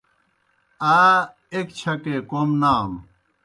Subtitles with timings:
[0.95, 0.97] آ
[1.53, 2.97] ایْک چَھکے کوْم نانوْ۔